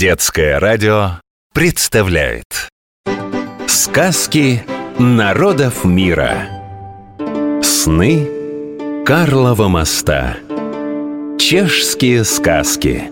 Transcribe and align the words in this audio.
Детское 0.00 0.58
радио 0.58 1.20
представляет. 1.52 2.70
Сказки 3.68 4.64
народов 4.98 5.84
мира. 5.84 6.48
Сны 7.62 8.26
Карлова 9.04 9.68
моста. 9.68 10.38
Чешские 11.38 12.24
сказки. 12.24 13.10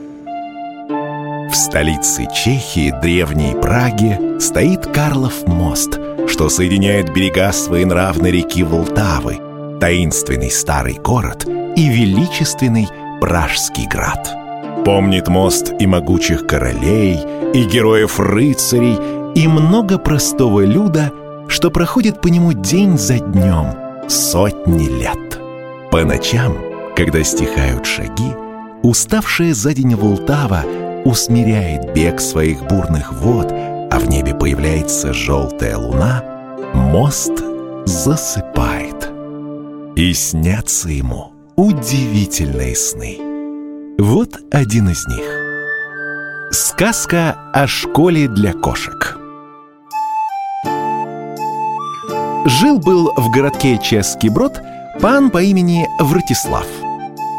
В 1.50 1.54
столице 1.54 2.26
Чехии, 2.34 2.98
древней 3.02 3.54
Праге, 3.60 4.40
стоит 4.40 4.86
Карлов 4.86 5.46
мост, 5.46 5.98
что 6.26 6.48
соединяет 6.48 7.12
берега 7.12 7.52
своенравной 7.52 8.30
реки 8.30 8.62
Волтавы, 8.62 9.78
таинственный 9.78 10.50
старый 10.50 10.94
город 10.94 11.44
и 11.44 11.86
величественный 11.86 12.88
Пражский 13.20 13.86
град. 13.86 14.47
Помнит 14.84 15.28
мост 15.28 15.72
и 15.78 15.86
могучих 15.86 16.46
королей, 16.46 17.18
и 17.54 17.64
героев-рыцарей, 17.64 18.98
и 19.34 19.46
много 19.46 19.98
простого 19.98 20.64
люда, 20.64 21.12
что 21.48 21.70
проходит 21.70 22.20
по 22.20 22.28
нему 22.28 22.52
день 22.52 22.98
за 22.98 23.18
днем, 23.18 23.74
сотни 24.08 24.88
лет. 24.88 25.40
По 25.90 26.04
ночам, 26.04 26.56
когда 26.96 27.22
стихают 27.22 27.86
шаги, 27.86 28.32
уставшая 28.82 29.54
за 29.54 29.74
день 29.74 29.94
Волтава 29.94 30.64
усмиряет 31.04 31.94
бег 31.94 32.20
своих 32.20 32.62
бурных 32.66 33.12
вод, 33.12 33.50
а 33.50 33.98
в 33.98 34.08
небе 34.08 34.34
появляется 34.34 35.12
желтая 35.12 35.76
луна, 35.76 36.22
мост 36.74 37.32
засыпает. 37.86 39.10
И 39.96 40.12
снятся 40.12 40.90
ему 40.90 41.32
удивительные 41.56 42.76
сны. 42.76 43.27
Вот 44.00 44.38
один 44.52 44.88
из 44.90 45.08
них. 45.08 45.24
Сказка 46.52 47.36
о 47.52 47.66
школе 47.66 48.28
для 48.28 48.52
кошек. 48.52 49.18
Жил-был 52.46 53.10
в 53.16 53.28
городке 53.32 53.76
Чешский 53.82 54.28
Брод 54.28 54.62
пан 55.00 55.30
по 55.30 55.42
имени 55.42 55.88
Вратислав. 55.98 56.68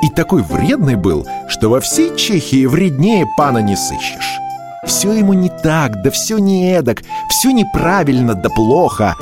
И 0.03 0.09
такой 0.09 0.42
вредный 0.42 0.95
был, 0.95 1.25
что 1.48 1.70
во 1.70 1.80
всей 1.80 2.14
Чехии 2.17 2.66
вреднее 2.66 3.26
пана 3.38 3.59
не 3.59 3.78
сыщешь. 3.78 4.38
Все 4.86 5.14
ему 5.14 5.31
не 5.31 5.48
так, 5.48 6.02
да 6.03 6.11
все 6.11 6.39
не 6.39 6.73
эдак, 6.73 7.03
все 7.30 7.52
неправильно, 7.52 8.36
да 8.36 8.50
плохо. 8.50 9.16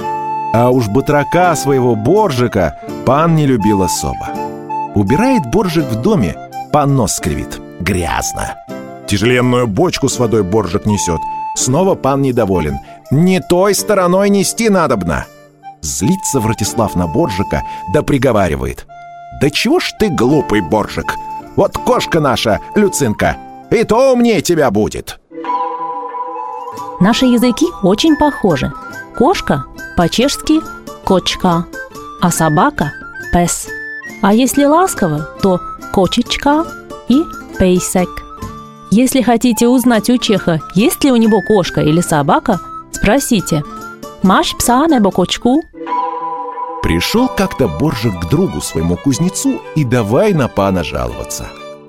А 0.56 0.72
уж 0.72 0.88
батрака 0.88 1.56
своего 1.56 1.95
Боржика 1.95 2.80
пан 3.06 3.36
не 3.36 3.45
любил 3.45 3.83
особо. 3.83 4.28
Убирает 4.95 5.45
Боржик 5.52 5.86
в 5.86 6.02
доме, 6.02 6.36
пан 6.72 6.96
нос 6.96 7.16
скривит. 7.16 7.60
Грязно. 7.80 8.56
Тяжеленную 9.08 9.68
бочку 9.68 10.10
с 10.10 10.20
водой 10.20 10.44
Боржик 10.44 10.86
несет. 10.86 11.20
Снова 11.56 11.96
пан 11.96 12.22
недоволен. 12.22 12.78
Не 13.12 13.40
той 13.40 13.73
стороной 13.73 14.30
нести 14.30 14.70
надобно. 14.70 15.26
Злится 15.82 16.40
Вратислав 16.40 16.95
на 16.95 17.08
Боржика, 17.08 17.64
да 17.94 18.02
приговаривает. 18.02 18.86
«Да 19.40 19.50
чего 19.52 19.80
ж 19.80 19.94
ты 20.00 20.10
глупый, 20.10 20.62
Боржик? 20.62 21.14
Вот 21.56 21.78
кошка 21.78 22.20
наша, 22.20 22.60
Люцинка, 22.76 23.38
и 23.70 23.84
то 23.84 24.14
умнее 24.14 24.42
тебя 24.42 24.72
будет!» 24.72 25.20
Наши 27.00 27.26
языки 27.26 27.68
очень 27.84 28.18
похожи. 28.18 28.73
Кошка 29.16 29.66
по-чешски 29.95 30.62
«кочка», 31.06 31.66
а 32.22 32.32
собака– 32.32 32.92
«пес». 33.34 33.68
А 34.22 34.33
если 34.33 34.66
ласково, 34.66 35.30
то 35.41 35.59
«кочечка» 35.94 36.66
и 37.08 37.23
«пейсек». 37.59 38.09
Если 38.89 39.22
хотите 39.22 39.67
узнать 39.67 40.09
у 40.09 40.17
чеха, 40.17 40.61
есть 40.73 41.03
ли 41.03 41.11
у 41.11 41.17
него 41.17 41.41
кошка 41.41 41.81
или 41.81 42.02
собака, 42.02 42.59
спросите 42.91 43.64
«Маш 44.23 44.55
пса 44.58 44.88
небо 44.88 45.11
кочку?» 45.11 45.61
Пришел 46.82 47.27
как-то 47.27 47.67
Боржик 47.67 48.17
к 48.21 48.30
другу 48.30 48.61
своему 48.61 48.95
кузнецу 48.95 49.61
и 49.76 49.83
давай 49.83 50.33
на 50.33 50.48
пана 50.48 50.83
жаловаться. 50.86 51.48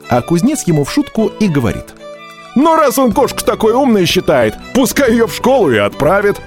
А 0.09 0.23
кузнец 0.23 0.65
ему 0.67 0.85
в 0.85 0.91
шутку 0.91 1.31
и 1.39 1.47
говорит. 1.47 1.95
«Ну, 2.57 2.75
раз 2.75 2.99
он 2.99 3.13
кошку 3.13 3.45
такой 3.45 3.75
умной 3.75 4.07
считает, 4.07 4.57
пускай 4.75 5.13
ее 5.13 5.29
в 5.29 5.35
школу 5.35 5.71
и 5.71 5.77
отправит». 5.77 6.41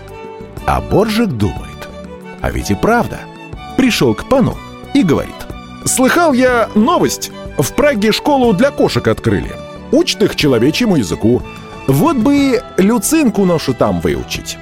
А 0.65 0.81
Боржик 0.81 1.29
думает. 1.29 1.87
А 2.41 2.51
ведь 2.51 2.71
и 2.71 2.75
правда. 2.75 3.19
Пришел 3.77 4.13
к 4.13 4.25
пану 4.25 4.57
и 4.93 5.03
говорит. 5.03 5.35
«Слыхал 5.85 6.33
я 6.33 6.69
новость. 6.75 7.31
В 7.57 7.73
Праге 7.73 8.11
школу 8.11 8.53
для 8.53 8.71
кошек 8.71 9.07
открыли. 9.07 9.55
Учат 9.91 10.23
их 10.23 10.35
человечьему 10.35 10.95
языку. 10.95 11.41
Вот 11.87 12.17
бы 12.17 12.61
Люцинку 12.77 13.45
нашу 13.45 13.73
там 13.73 13.99
выучить. 13.99 14.57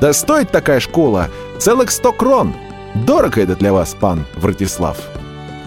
Да 0.00 0.12
стоит 0.12 0.50
такая 0.50 0.80
школа 0.80 1.28
целых 1.58 1.90
сто 1.90 2.12
крон. 2.12 2.54
Дорого 2.94 3.40
это 3.40 3.54
для 3.56 3.72
вас, 3.72 3.94
пан 3.98 4.24
Вратислав?» 4.34 4.96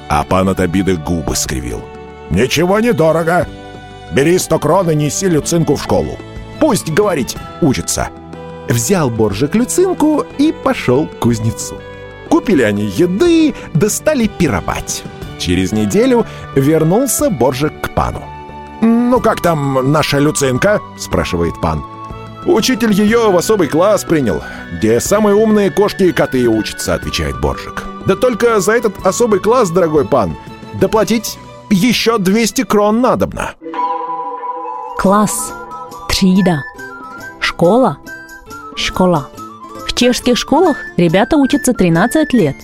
А 0.09 0.23
пан 0.23 0.49
от 0.49 0.59
обиды 0.59 0.95
губы 0.95 1.35
скривил. 1.35 1.81
«Ничего 2.29 2.79
не 2.79 2.93
дорого. 2.93 3.47
Бери 4.11 4.37
сто 4.37 4.59
крон 4.59 4.89
и 4.91 4.95
неси 4.95 5.27
Люцинку 5.27 5.75
в 5.75 5.83
школу. 5.83 6.17
Пусть, 6.59 6.89
говорить, 6.89 7.35
учится». 7.61 8.09
Взял 8.67 9.09
Боржик 9.09 9.53
Люцинку 9.55 10.25
и 10.39 10.51
пошел 10.51 11.05
к 11.05 11.19
кузнецу. 11.19 11.75
Купили 12.29 12.63
они 12.63 12.85
еды, 12.85 13.53
да 13.73 13.89
стали 13.89 14.27
пировать. 14.27 15.03
Через 15.37 15.71
неделю 15.71 16.25
вернулся 16.55 17.29
Боржик 17.29 17.81
к 17.81 17.93
пану. 17.93 18.23
«Ну 18.81 19.19
как 19.19 19.41
там 19.41 19.91
наша 19.91 20.19
Люцинка?»– 20.19 20.81
спрашивает 20.97 21.59
пан. 21.61 21.83
«Учитель 22.45 22.91
ее 22.91 23.31
в 23.31 23.37
особый 23.37 23.67
класс 23.67 24.03
принял, 24.03 24.41
где 24.77 24.99
самые 24.99 25.35
умные 25.35 25.71
кошки 25.71 26.03
и 26.03 26.11
коты 26.11 26.47
учатся»,— 26.47 26.93
отвечает 26.95 27.39
Боржик. 27.39 27.83
«Да 28.05 28.15
только 28.15 28.59
за 28.59 28.73
этот 28.73 29.05
особый 29.05 29.39
класс, 29.39 29.71
дорогой 29.71 30.05
пан, 30.05 30.35
доплатить 30.73 31.39
еще 31.69 32.17
200 32.17 32.63
крон 32.63 33.01
надобно». 33.01 33.55
Класс, 34.97 35.53
трида, 36.07 36.63
школа, 37.39 37.97
школа. 38.75 39.29
В 39.95 39.97
чешских 39.97 40.37
школах 40.37 40.75
ребята 40.97 41.37
учатся 41.37 41.71
13 41.71 42.33
лет. 42.33 42.57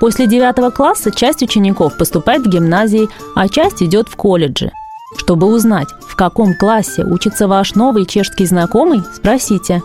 После 0.00 0.26
9 0.26 0.72
класса 0.74 1.10
часть 1.10 1.42
учеников 1.42 1.98
поступает 1.98 2.46
в 2.46 2.48
гимназии, 2.48 3.10
а 3.36 3.46
часть 3.46 3.82
идет 3.82 4.08
в 4.08 4.16
колледжи. 4.16 4.72
Чтобы 5.18 5.48
узнать, 5.48 5.88
в 6.08 6.16
каком 6.16 6.54
классе 6.54 7.04
учится 7.04 7.46
ваш 7.46 7.74
новый 7.74 8.06
чешский 8.06 8.46
знакомый, 8.46 9.02
спросите 9.14 9.82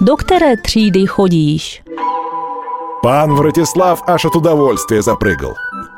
«Докторе 0.00 0.56
триды 0.56 1.06
ходишь?» 1.06 1.82
Пан 3.02 3.34
Вратислав 3.34 4.02
аж 4.08 4.24
от 4.24 4.34
удовольствия 4.34 5.02
запрыгал. 5.02 5.54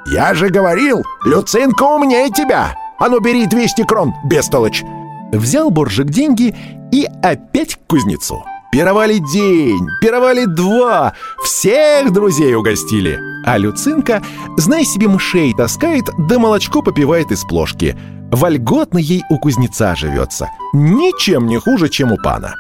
«Я 0.07 0.35
же 0.35 0.49
говорил, 0.49 1.05
Люцинка 1.25 1.85
умнее 1.85 2.29
тебя! 2.31 2.75
А 2.99 3.09
ну 3.09 3.21
бери 3.21 3.47
200 3.47 3.85
крон, 3.85 4.15
бестолочь!» 4.25 4.83
Взял 5.31 5.71
Боржик 5.71 6.09
деньги 6.09 6.57
и 6.91 7.07
опять 7.23 7.77
к 7.77 7.87
кузнецу. 7.87 8.43
Пировали 8.71 9.19
день, 9.19 9.89
пировали 10.01 10.45
два, 10.45 11.15
всех 11.43 12.13
друзей 12.13 12.55
угостили. 12.55 13.19
А 13.45 13.59
Люцинка, 13.59 14.23
знай 14.57 14.85
себе, 14.85 15.09
мышей 15.09 15.53
таскает, 15.55 16.05
да 16.19 16.39
молочко 16.39 16.81
попивает 16.81 17.33
из 17.33 17.43
плошки. 17.43 17.99
Вольготно 18.31 18.99
ей 18.99 19.25
у 19.29 19.39
кузнеца 19.39 19.97
живется, 19.97 20.49
ничем 20.73 21.47
не 21.47 21.59
хуже, 21.59 21.89
чем 21.89 22.13
у 22.13 22.17
пана. 22.17 22.55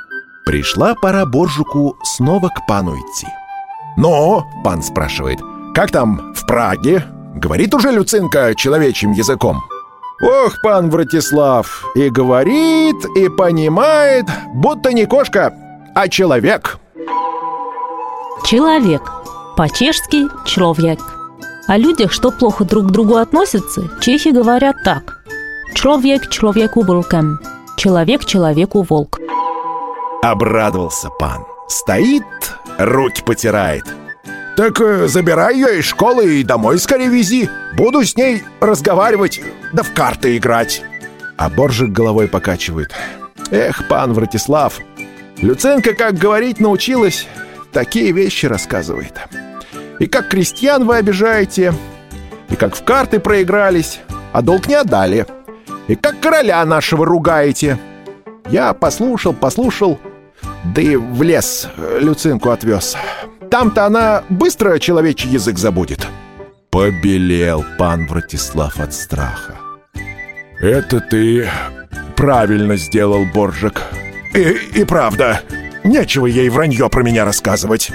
Пришла 0.45 0.95
пора 1.01 1.25
Боржику 1.27 1.97
снова 2.03 2.49
к 2.49 2.67
пану 2.67 2.97
идти. 2.97 3.29
«Ну?»— 3.97 4.45
пан 4.65 4.83
спрашивает. 4.83 5.41
«Как 5.75 5.93
там 5.93 6.35
в 6.35 6.45
Праге? 6.45 7.05
Говорит 7.37 7.73
уже 7.73 7.93
Люцинка 7.93 8.55
человечьим 8.57 9.13
языком?» 9.13 9.63
«Ох, 10.23 10.61
пан 10.63 10.91
Вратислав, 10.91 11.85
и 11.95 12.11
говорит, 12.11 12.97
и 13.17 13.29
понимает, 13.29 14.27
будто 14.55 14.93
не 14.93 15.07
кошка, 15.07 15.55
а 15.95 16.09
человек!» 16.09 16.79
Человек. 18.45 19.03
По-чешски 19.57 20.29
«человек». 20.47 21.01
О 21.67 21.77
людях, 21.77 22.13
что 22.13 22.33
плохо 22.33 22.65
друг 22.65 22.89
к 22.89 22.91
другу 22.91 23.17
относятся, 23.17 23.89
чехи 24.01 24.31
говорят 24.31 24.77
так. 24.83 25.21
Человек 25.75 26.29
человеку 26.29 26.83
волком. 26.83 27.39
Человек 27.77 28.25
человеку 28.25 28.83
волк. 28.83 29.21
Обрадовался 30.23 31.11
пан. 31.11 31.45
Стоит, 31.69 32.25
руки 32.77 33.23
потирает. 33.25 33.85
Так 34.57 34.81
э, 34.81 35.07
забирай 35.07 35.55
ее 35.55 35.79
из 35.79 35.85
школы 35.85 36.41
и 36.41 36.43
домой 36.43 36.79
скорее 36.79 37.09
вези. 37.09 37.49
Буду 37.77 38.05
с 38.05 38.17
ней 38.17 38.43
разговаривать, 38.61 39.41
да 39.73 39.83
в 39.83 39.95
карты 39.95 40.37
играть. 40.37 40.83
А 41.37 41.49
Боржик 41.49 41.91
головой 41.91 42.27
покачивает. 42.27 42.93
Эх, 43.51 43.87
пан 43.89 44.13
Вратислав, 44.13 44.81
Люценко, 45.43 45.95
как 45.95 46.15
говорить 46.15 46.61
научилась, 46.61 47.27
такие 47.73 48.13
вещи 48.13 48.47
рассказывает. 48.47 49.15
И 49.99 50.07
как 50.07 50.29
крестьян 50.29 50.87
вы 50.87 50.97
обижаете, 50.97 51.73
и 52.51 52.57
как 52.57 52.75
в 52.77 52.85
карты 52.85 53.21
проигрались, 53.21 54.01
а 54.33 54.43
долг 54.43 54.67
не 54.67 54.75
отдали, 54.75 55.27
и 55.89 55.95
как 55.95 56.21
короля 56.21 56.65
нашего 56.65 57.07
ругаете. 57.07 57.79
Я 58.49 58.75
послушал, 58.75 59.33
послушал, 59.33 59.99
да 60.75 60.83
и 60.83 60.97
в 60.97 61.23
лес 61.23 61.69
Люцинку 61.99 62.51
отвез. 62.51 62.97
Там-то 63.51 63.87
она 63.87 64.25
быстро 64.29 64.79
человечий 64.79 65.29
язык 65.31 65.59
забудет. 65.59 66.07
Побелел 66.71 67.65
пан 67.79 68.07
Вратислав 68.07 68.79
от 68.79 68.93
страха. 68.93 69.57
Это 70.61 71.01
ты 71.01 71.49
правильно 72.15 72.77
сделал, 72.77 73.25
Боржик. 73.35 73.83
И, 74.35 74.41
и 74.81 74.85
правда, 74.85 75.43
нечего 75.85 76.27
ей 76.27 76.49
вранье 76.49 76.89
про 76.89 77.03
меня 77.03 77.25
рассказывать. 77.25 77.91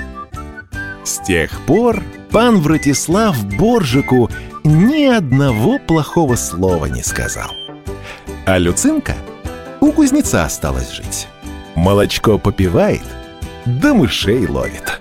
С 1.03 1.19
тех 1.19 1.51
пор 1.61 2.01
пан 2.31 2.59
Вратислав 2.59 3.41
Боржику 3.57 4.29
ни 4.63 5.05
одного 5.05 5.79
плохого 5.79 6.35
слова 6.35 6.87
не 6.87 7.03
сказал. 7.03 7.51
А 8.45 8.57
Люцинка 8.57 9.15
у 9.79 9.91
кузнеца 9.91 10.43
осталась 10.43 10.91
жить. 10.91 11.27
Молочко 11.75 12.38
попивает, 12.38 13.03
да 13.65 13.93
мышей 13.93 14.47
ловит. 14.47 14.99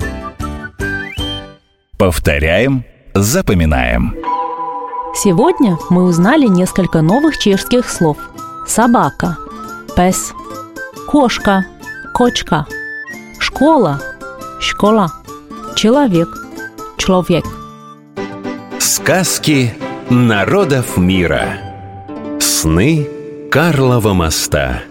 Повторяем, 1.98 2.84
запоминаем. 3.14 4.14
Сегодня 5.14 5.78
мы 5.90 6.04
узнали 6.04 6.46
несколько 6.46 7.00
новых 7.00 7.38
чешских 7.38 7.88
слов. 7.88 8.18
Собака– 8.66 9.38
пес, 9.96 10.32
кошка– 11.14 11.64
кочка, 12.12 12.66
школа– 13.38 14.00
школа, 14.60 15.12
человек– 15.76 16.28
человек. 16.98 17.44
Сказки 18.80 19.74
народов 20.10 20.96
мира. 20.96 21.44
Сны 22.40 23.08
Карлова 23.48 24.12
моста. 24.12 24.82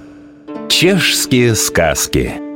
Чешские 0.70 1.56
сказки. 1.56 2.53